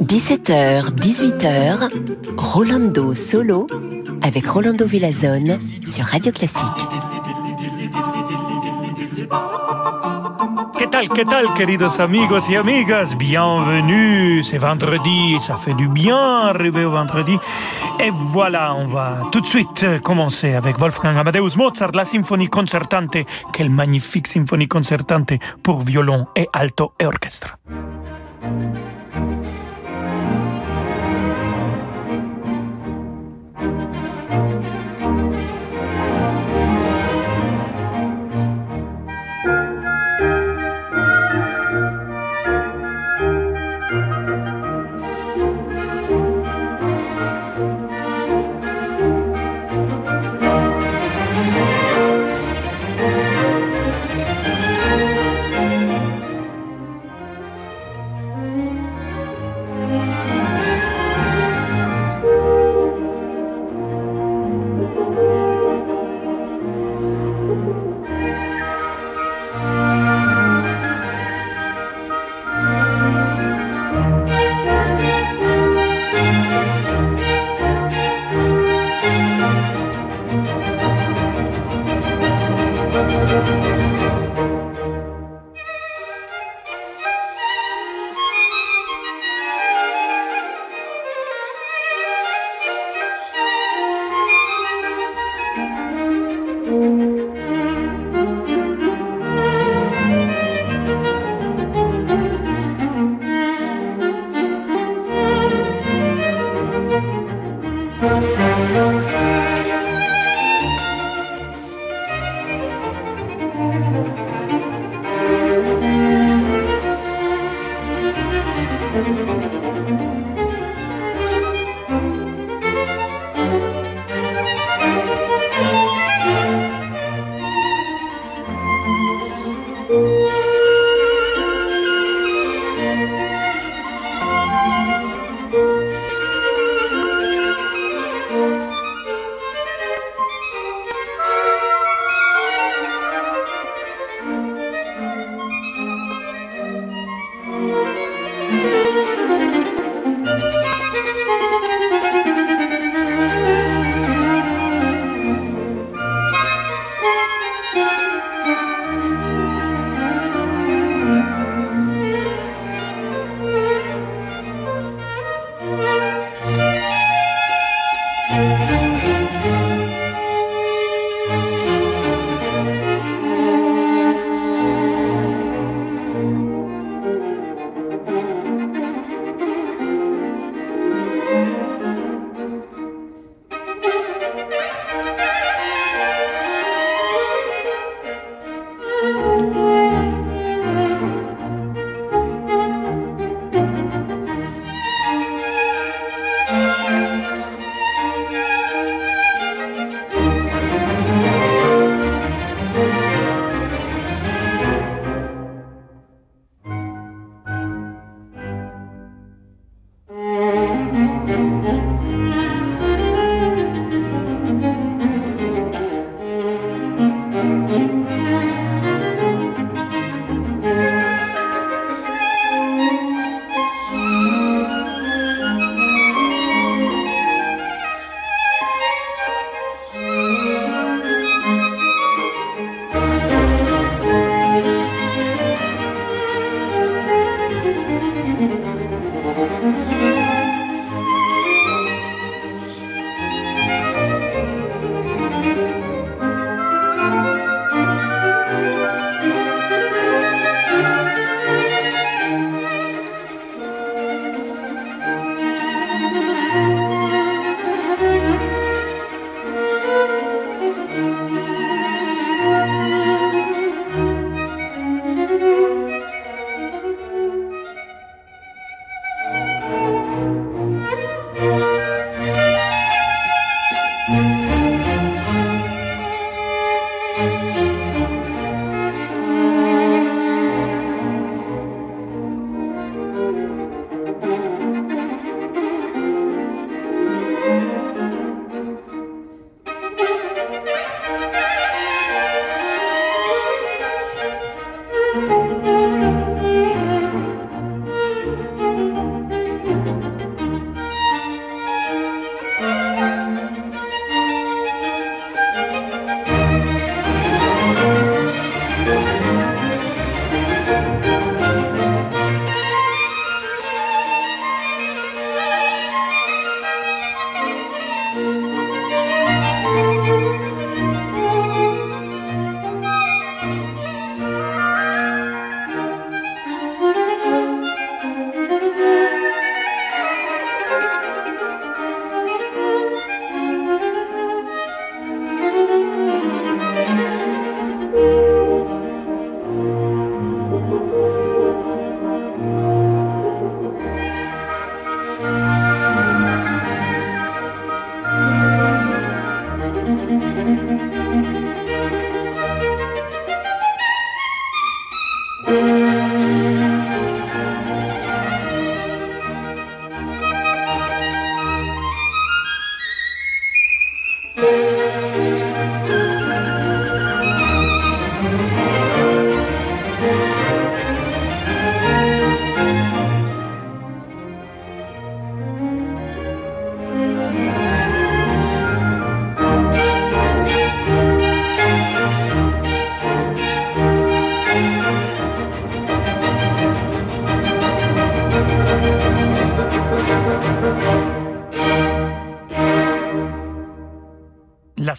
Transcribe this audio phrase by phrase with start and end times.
[0.00, 1.90] 17h, 18h,
[2.38, 3.66] Rolando Solo
[4.22, 6.64] avec Rolando Villazone sur Radio Classique.
[10.78, 13.14] ¿Qué tal, qué tal, queridos amigos y amigas?
[13.18, 17.36] Bienvenue, c'est vendredi, ça fait du bien arriver au vendredi.
[18.00, 23.16] Et voilà, on va tout de suite commencer avec Wolfgang Amadeus Mozart, la symphonie concertante.
[23.52, 25.32] Quelle magnifique symphonie concertante
[25.62, 27.56] pour violon et alto et orchestre.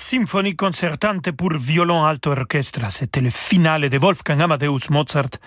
[0.06, 2.92] Symphonie concertante pour violon alto orchestre.
[2.92, 5.40] C'était le finale de Wolfgang Amadeus Mozart,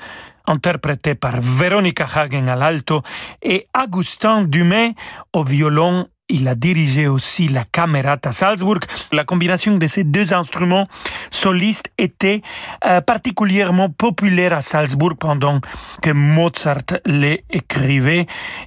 [0.48, 3.02] interprété par Veronica Hagen à l'alto
[3.40, 4.94] et Augustin Dumay
[5.32, 8.80] au violon il a dirigé aussi la Camerata Salzburg.
[9.12, 10.86] La combinaison de ces deux instruments
[11.30, 12.42] solistes était
[12.84, 15.60] euh, particulièrement populaire à Salzburg pendant
[16.02, 18.26] que Mozart les écrivait.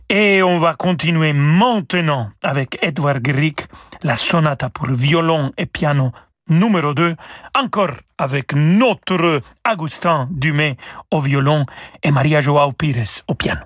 [0.09, 3.59] Et on va continuer maintenant avec Edvard Grieg,
[4.03, 6.11] la sonate pour violon et piano
[6.49, 7.15] numéro 2,
[7.55, 9.41] encore avec notre
[9.71, 10.75] Augustin Dumay
[11.11, 11.65] au violon
[12.03, 13.61] et Maria Joao Pires au piano.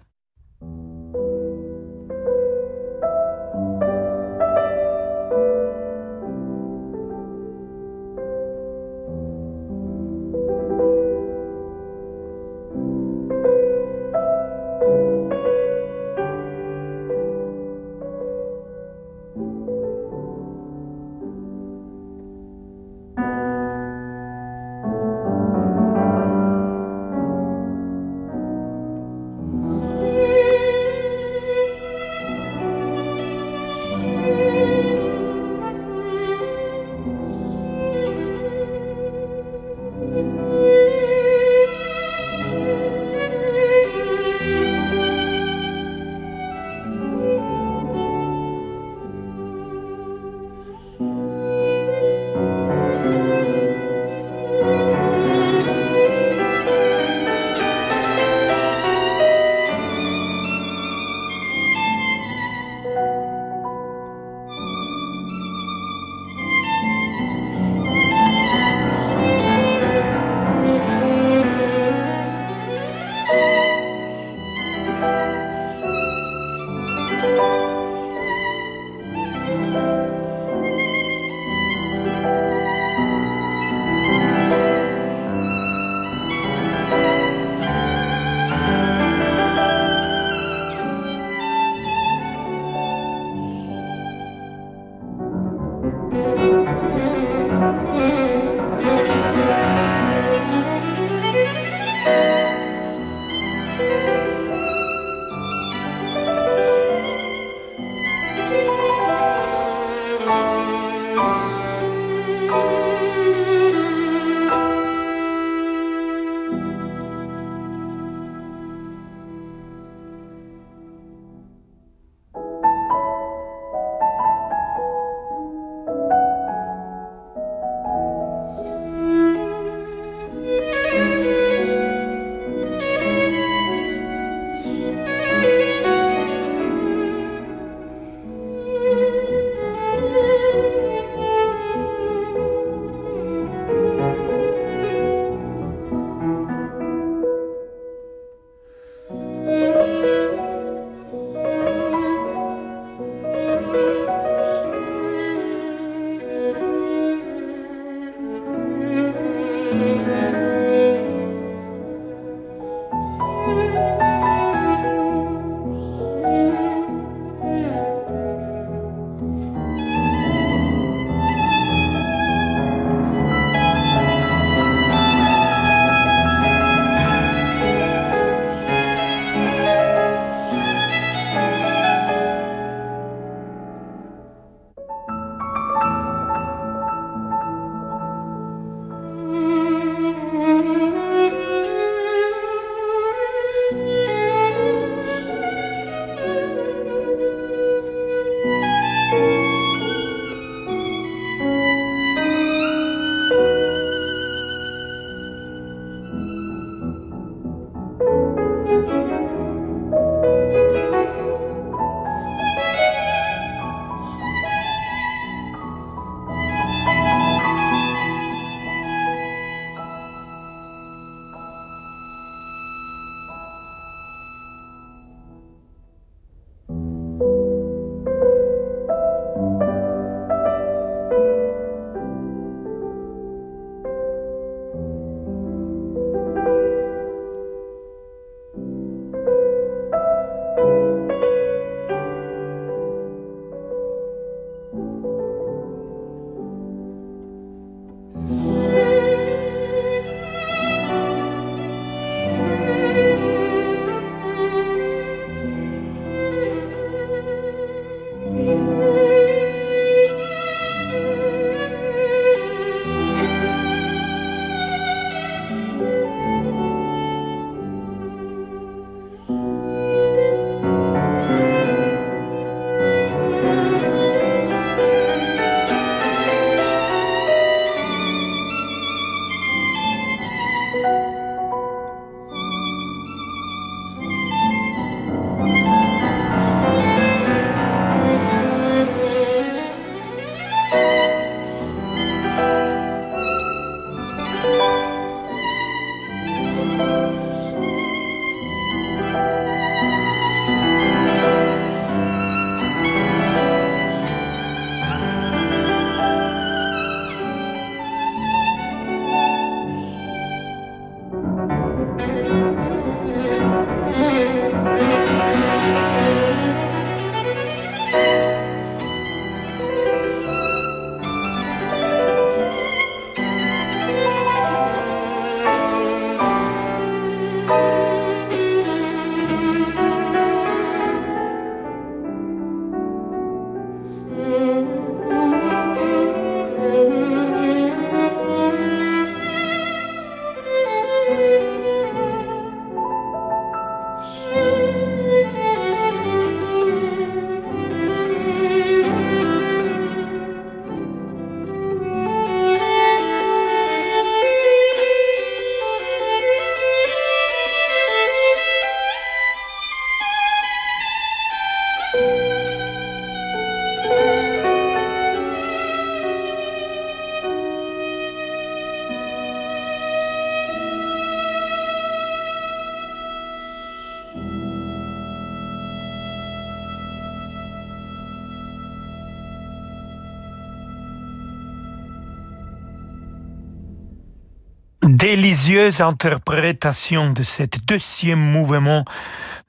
[385.80, 388.84] Interprétation de cet deuxième mouvement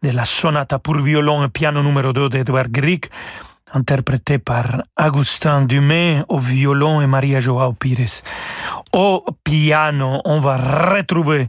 [0.02, 3.06] de la sonate pour violon et piano numéro 2 d'Edouard Grieg,
[3.72, 8.22] interprété par Augustin Dumay au violon et Maria Joao Pires.
[8.92, 11.48] Au piano, on va retrouver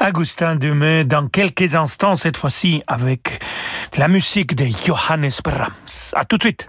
[0.00, 3.40] Augustin Dumay dans quelques instants, cette fois-ci avec
[3.96, 6.12] la musique de Johannes Brahms.
[6.14, 6.68] À tout de suite.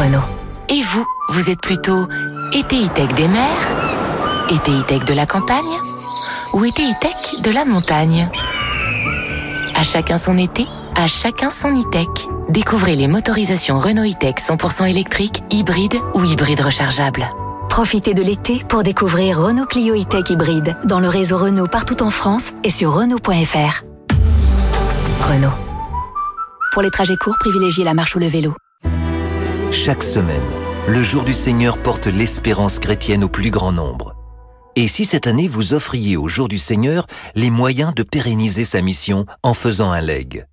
[0.00, 0.24] Renault.
[0.70, 2.08] Et vous, vous êtes plutôt
[2.52, 5.76] été tech des mers, été tech de la campagne
[6.54, 8.26] ou été tech de la montagne?
[9.74, 10.66] À chacun son été,
[10.96, 12.08] à chacun son e-tech.
[12.48, 17.28] Découvrez les motorisations Renault e-tech 100% électriques, hybrides ou hybrides rechargeables.
[17.68, 22.10] Profitez de l'été pour découvrir Renault Clio e-tech hybride dans le réseau Renault partout en
[22.10, 23.84] France et sur Renault.fr.
[25.28, 25.52] Renault.
[26.72, 28.54] Pour les trajets courts, privilégiez la marche ou le vélo.
[29.72, 30.42] Chaque semaine,
[30.88, 34.16] le jour du Seigneur porte l'espérance chrétienne au plus grand nombre.
[34.74, 38.82] Et si cette année vous offriez au jour du Seigneur les moyens de pérenniser sa
[38.82, 40.44] mission en faisant un leg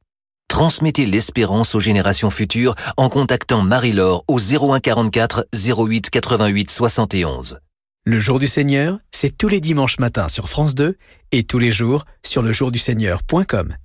[0.50, 7.60] Transmettez l'espérance aux générations futures en contactant Marie-Laure au 01 44 08 88 71.
[8.06, 10.96] Le jour du Seigneur, c'est tous les dimanches matins sur France 2
[11.32, 13.76] et tous les jours sur lejourduseigneur.com.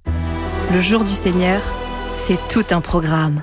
[0.72, 1.62] Le jour du Seigneur,
[2.12, 3.42] c'est tout un programme.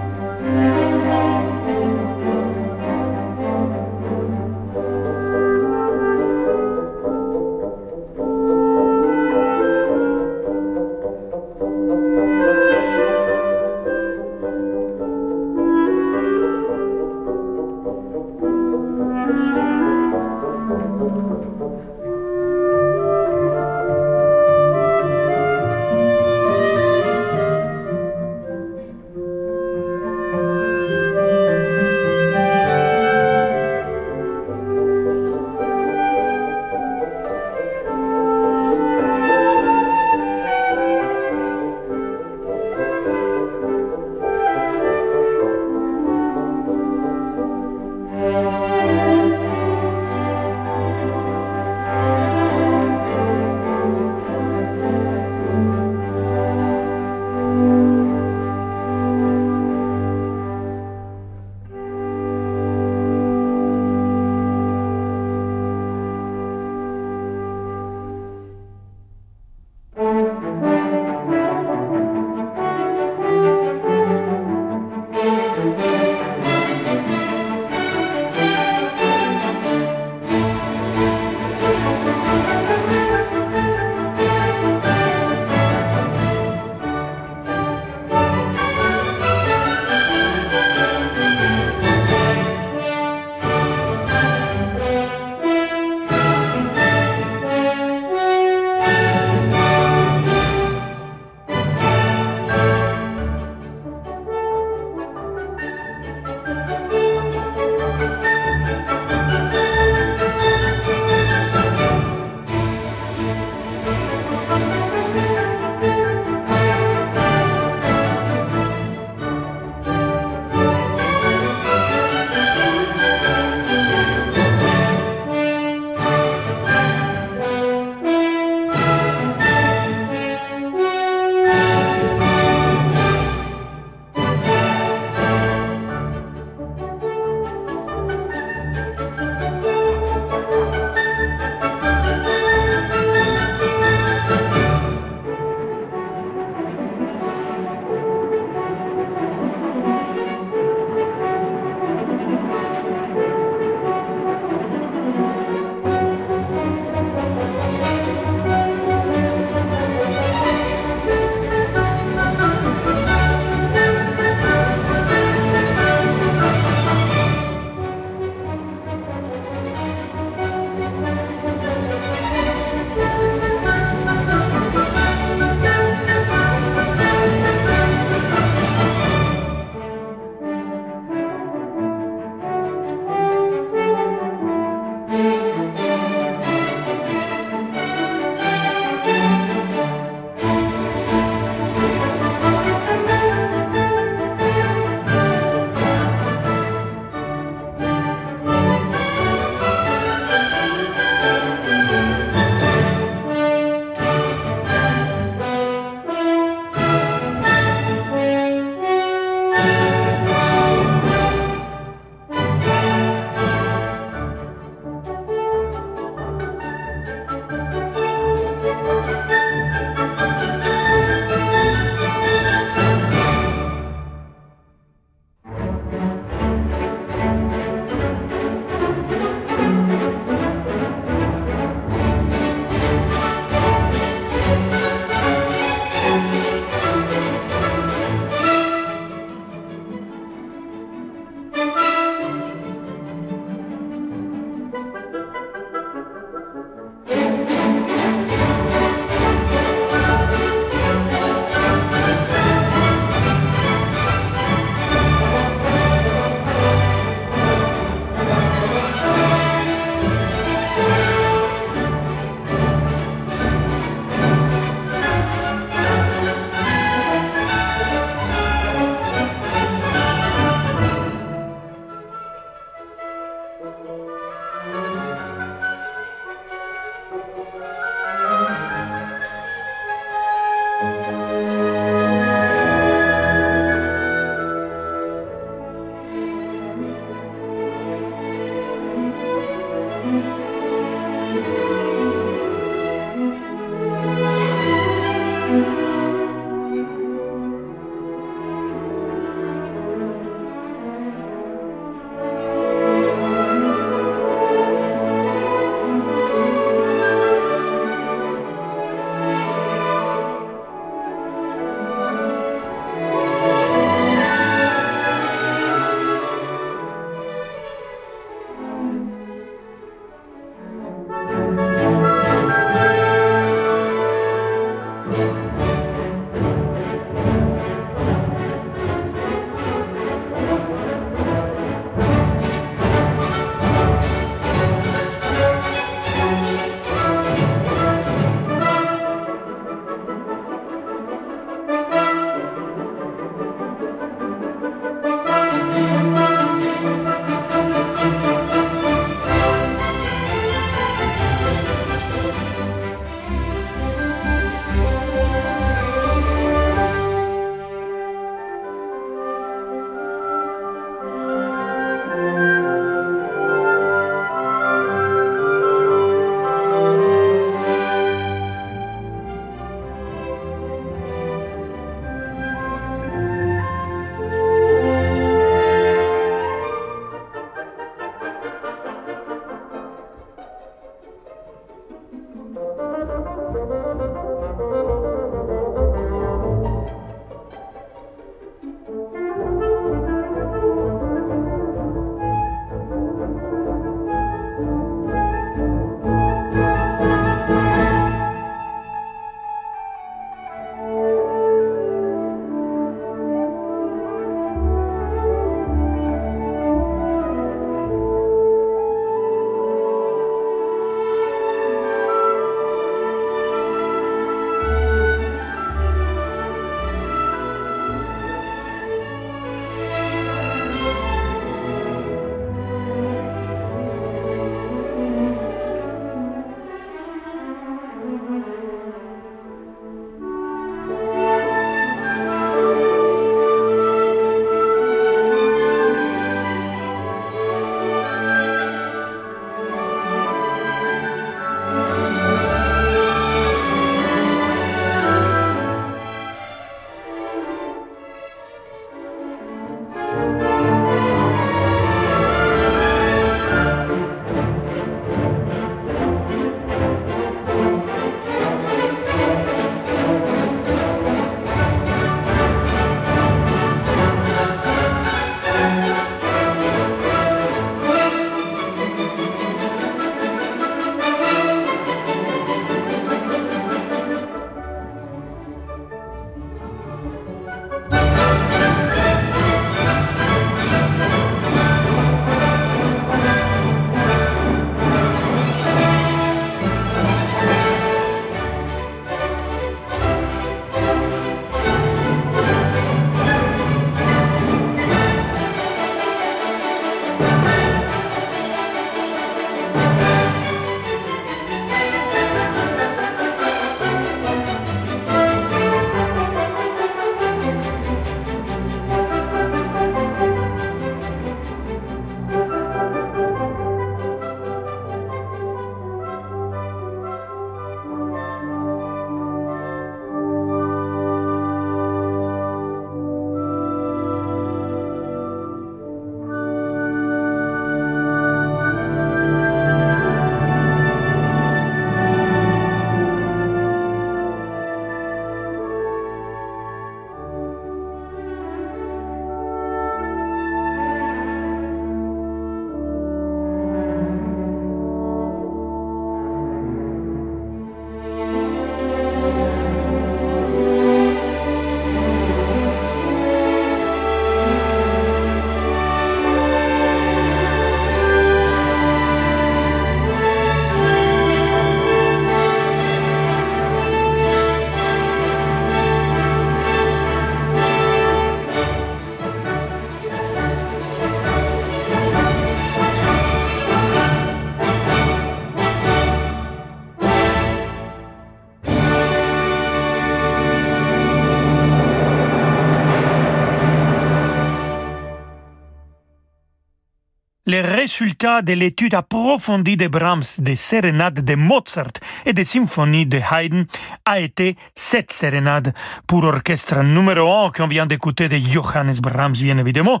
[587.84, 591.92] Les résultats de l'étude approfondie de Brahms, des sérénades de Mozart
[592.24, 593.66] et des symphonies de Haydn
[594.06, 595.74] a été cette sérénade
[596.06, 600.00] pour orchestre numéro 1 qu'on vient d'écouter de Johannes Brahms, bien évidemment.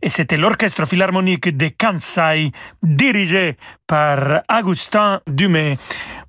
[0.00, 2.50] Et c'était l'orchestre philharmonique de Kansai,
[2.82, 5.76] dirigé par Augustin Dumay.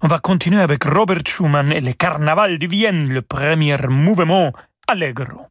[0.01, 4.51] On va continuer avec Robert Schumann et le Carnaval de Vienne, le premier mouvement
[4.85, 5.47] Allegro.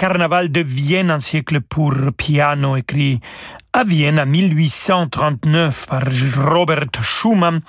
[0.00, 3.20] Carnaval de Vienne, un siècle pour piano, écrit
[3.74, 6.04] à Vienne en 1839 par
[6.38, 7.60] Robert Schumann,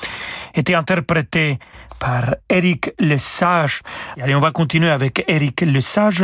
[0.55, 1.59] était interprété
[1.99, 3.81] par Eric Lesage.
[4.17, 6.23] Allez, on va continuer avec Eric Lesage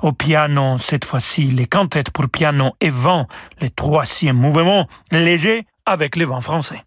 [0.00, 3.26] au piano, cette fois-ci les cantates pour piano et vent,
[3.60, 6.84] le troisième mouvement léger avec les vents français.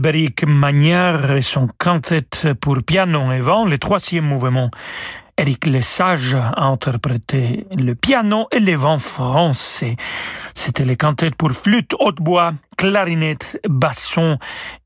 [0.00, 4.70] Alberic Magnard et son quintette pour piano et vent, le troisième mouvement.
[5.36, 9.96] Eric Lesage a interprété le piano et les vents français.
[10.54, 14.38] C'était les cantates pour flûte, hautbois, clarinette, basson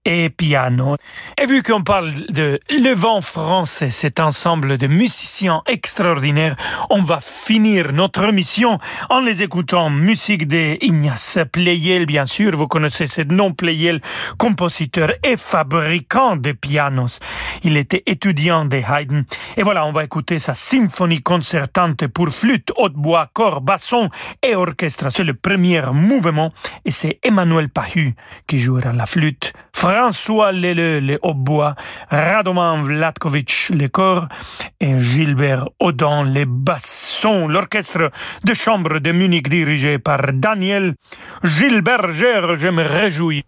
[0.04, 0.96] et piano.
[1.40, 6.56] Et vu qu'on parle de Le Vent français, cet ensemble de musiciens extraordinaires,
[6.90, 8.78] on va finir notre mission
[9.10, 9.90] en les écoutant.
[9.90, 12.56] Musique de Ignace Pleyel, bien sûr.
[12.56, 14.00] Vous connaissez ce nom, Pleyel,
[14.38, 17.20] compositeur et fabricant de pianos.
[17.62, 19.22] Il était étudiant de Haydn.
[19.56, 24.10] Et voilà, on va écouter sa symphonie concertante pour flûte, hautbois, corps, basson
[24.42, 25.10] et orchestre.
[25.10, 26.52] C'est le premier mouvement
[26.84, 27.70] et c'est Emmanuel
[28.46, 31.74] Qui jouera la flûte, François Leleu le hautbois,
[32.10, 34.26] Radoman Vlatkovic le corps
[34.80, 37.48] et Gilbert Audin les bassons.
[37.48, 38.10] L'orchestre
[38.44, 40.94] de chambre de Munich dirigé par Daniel
[41.42, 43.44] Gilberger, je me réjouis.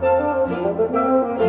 [0.00, 1.47] Música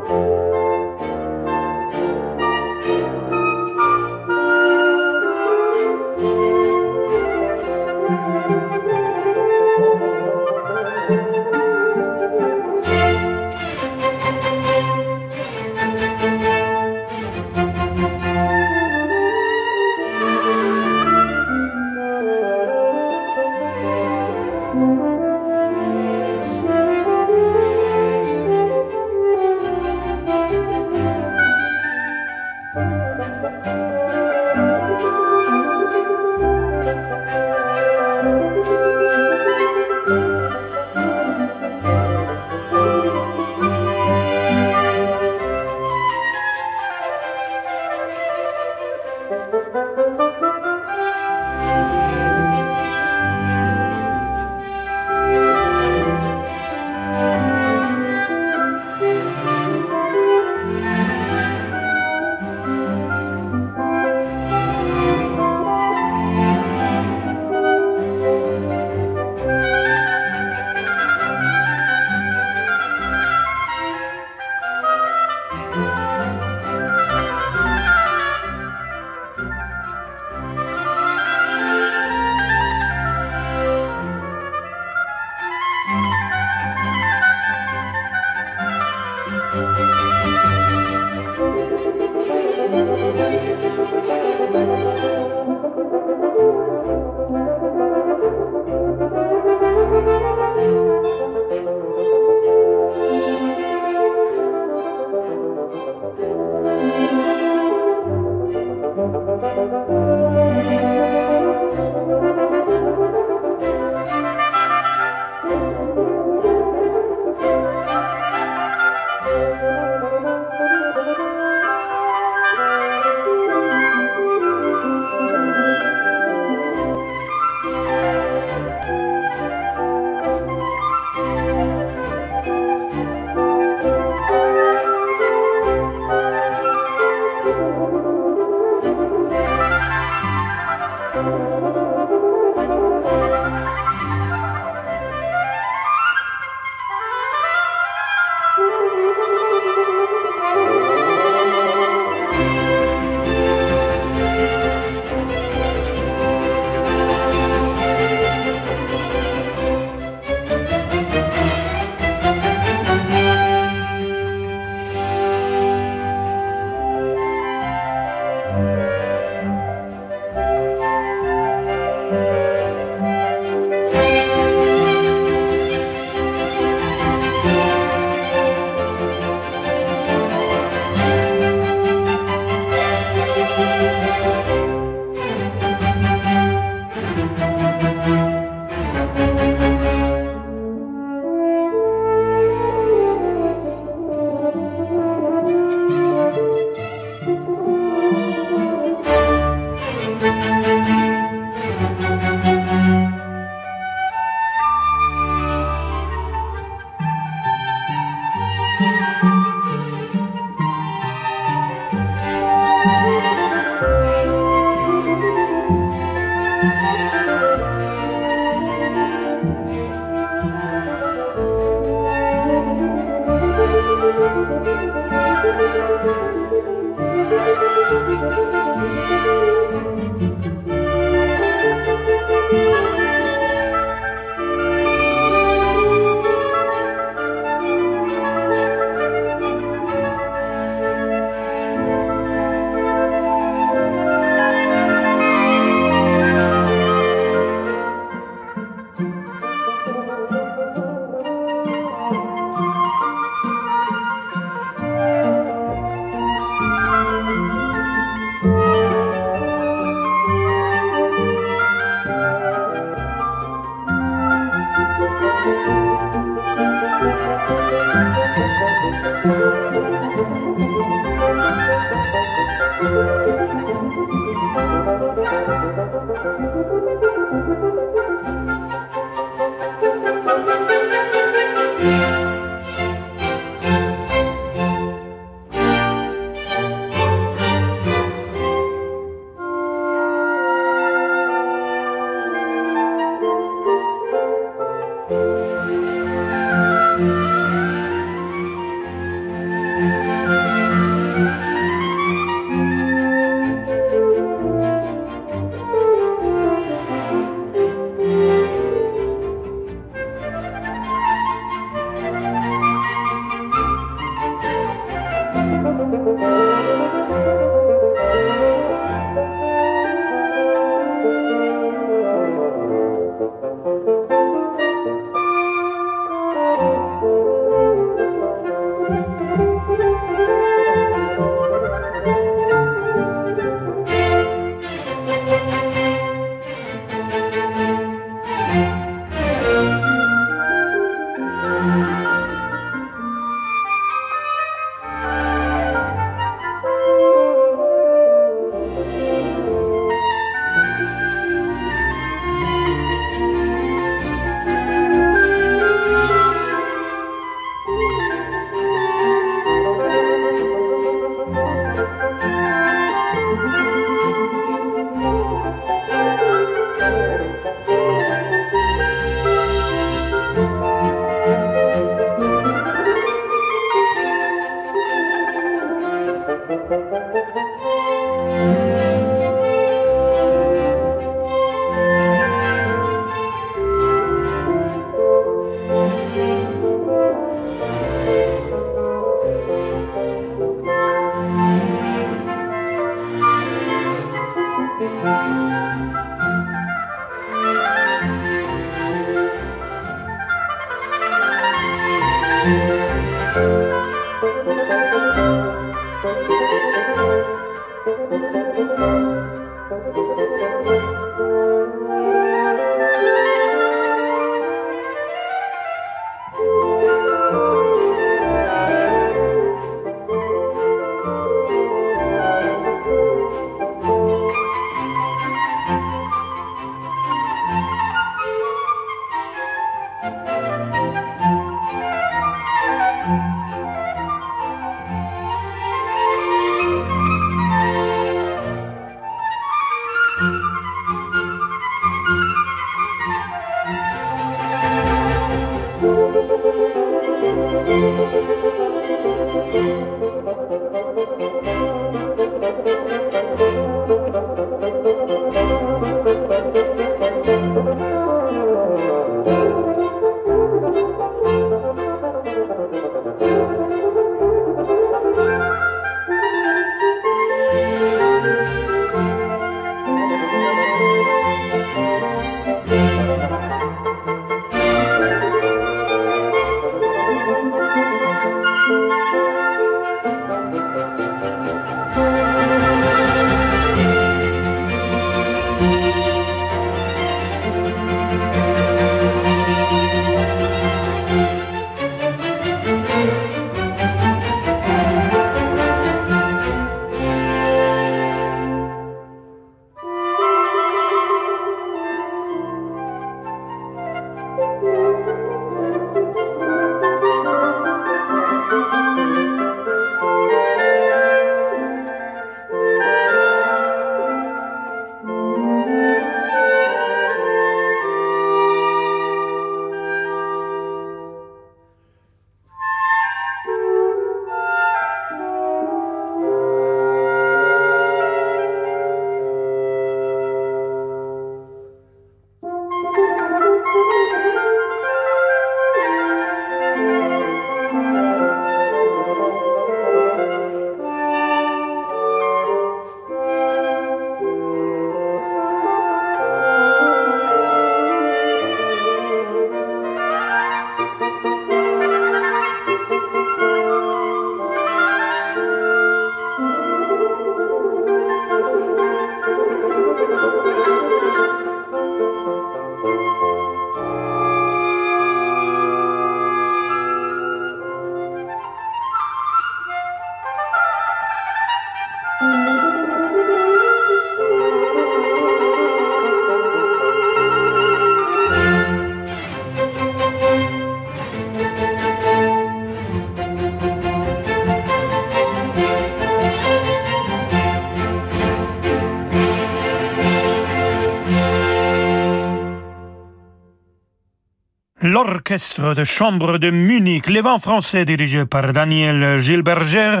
[595.08, 600.00] Orchestre de chambre de Munich, les vents français dirigé par Daniel Gilberger,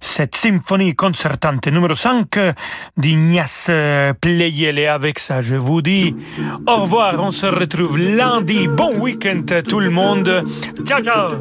[0.00, 2.36] cette symphonie concertante numéro 5
[2.96, 3.70] d'Ignace
[4.20, 4.78] Pleyel.
[4.80, 6.16] Et avec ça, je vous dis
[6.66, 8.66] au revoir, on se retrouve lundi.
[8.66, 10.44] Bon week-end tout le monde.
[10.84, 11.36] Ciao, ciao